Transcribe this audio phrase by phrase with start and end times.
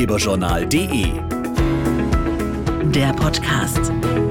[0.00, 1.22] ratgeberjournal.de.
[2.92, 4.29] Der Podcast.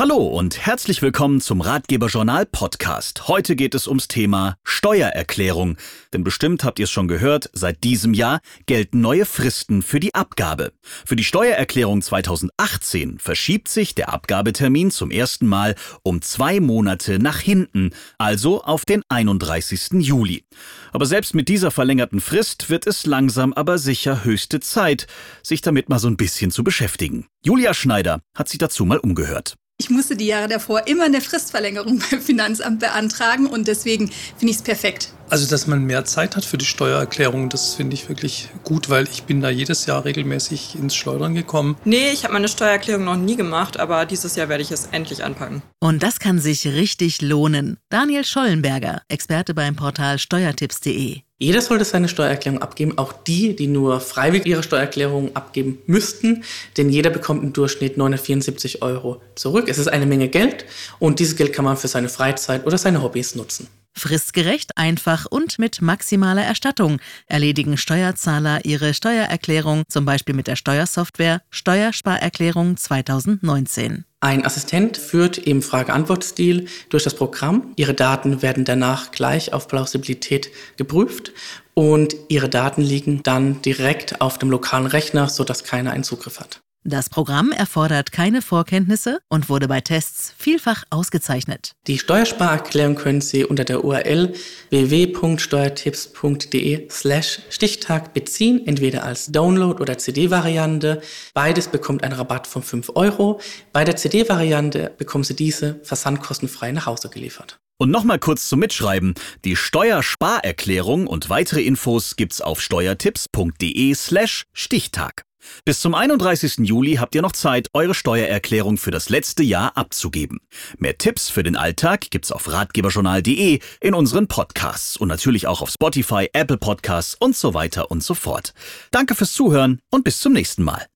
[0.00, 3.28] Hallo und herzlich willkommen zum Ratgeberjournal Podcast.
[3.28, 5.76] Heute geht es ums Thema Steuererklärung.
[6.14, 10.14] Denn bestimmt habt ihr es schon gehört, seit diesem Jahr gelten neue Fristen für die
[10.14, 10.72] Abgabe.
[11.04, 17.38] Für die Steuererklärung 2018 verschiebt sich der Abgabetermin zum ersten Mal um zwei Monate nach
[17.38, 20.00] hinten, also auf den 31.
[20.00, 20.46] Juli.
[20.92, 25.06] Aber selbst mit dieser verlängerten Frist wird es langsam aber sicher höchste Zeit,
[25.42, 27.26] sich damit mal so ein bisschen zu beschäftigen.
[27.44, 29.56] Julia Schneider hat sich dazu mal umgehört.
[29.80, 34.56] Ich musste die Jahre davor immer eine Fristverlängerung beim Finanzamt beantragen und deswegen finde ich
[34.56, 35.14] es perfekt.
[35.30, 39.04] Also, dass man mehr Zeit hat für die Steuererklärung, das finde ich wirklich gut, weil
[39.04, 41.76] ich bin da jedes Jahr regelmäßig ins Schleudern gekommen.
[41.84, 45.22] Nee, ich habe meine Steuererklärung noch nie gemacht, aber dieses Jahr werde ich es endlich
[45.22, 45.62] anpacken.
[45.78, 47.78] Und das kann sich richtig lohnen.
[47.90, 51.20] Daniel Schollenberger, Experte beim Portal steuertipps.de.
[51.38, 56.42] Jeder sollte seine Steuererklärung abgeben, auch die, die nur freiwillig ihre Steuererklärung abgeben müssten,
[56.76, 59.68] denn jeder bekommt im Durchschnitt 974 Euro zurück.
[59.68, 60.66] Es ist eine Menge Geld
[60.98, 63.68] und dieses Geld kann man für seine Freizeit oder seine Hobbys nutzen.
[63.92, 71.42] Fristgerecht, einfach und mit maximaler Erstattung erledigen Steuerzahler ihre Steuererklärung, zum Beispiel mit der Steuersoftware
[71.50, 74.04] Steuersparerklärung 2019.
[74.20, 77.72] Ein Assistent führt im Frage-Antwort-Stil durch das Programm.
[77.76, 81.32] Ihre Daten werden danach gleich auf Plausibilität geprüft
[81.74, 86.60] und Ihre Daten liegen dann direkt auf dem lokalen Rechner, sodass keiner einen Zugriff hat.
[86.84, 91.72] Das Programm erfordert keine Vorkenntnisse und wurde bei Tests vielfach ausgezeichnet.
[91.86, 94.32] Die Steuersparerklärung können Sie unter der URL
[94.70, 101.02] www.steuertipps.de slash Stichtag beziehen, entweder als Download- oder CD-Variante.
[101.34, 103.42] Beides bekommt einen Rabatt von 5 Euro.
[103.74, 107.58] Bei der CD-Variante bekommen Sie diese versandkostenfrei nach Hause geliefert.
[107.76, 109.12] Und nochmal kurz zum Mitschreiben.
[109.44, 115.26] Die Steuersparerklärung und weitere Infos gibt's auf steuertipps.de slash Stichtag.
[115.64, 116.58] Bis zum 31.
[116.58, 120.40] Juli habt ihr noch Zeit, eure Steuererklärung für das letzte Jahr abzugeben.
[120.78, 125.70] Mehr Tipps für den Alltag gibt's auf ratgeberjournal.de in unseren Podcasts und natürlich auch auf
[125.70, 128.54] Spotify, Apple Podcasts und so weiter und so fort.
[128.90, 130.86] Danke fürs Zuhören und bis zum nächsten Mal.